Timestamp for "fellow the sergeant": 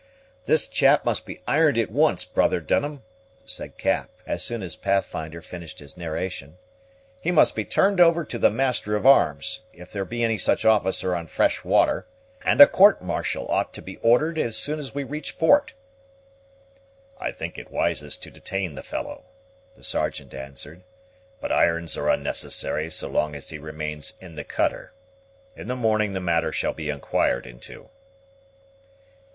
18.81-20.33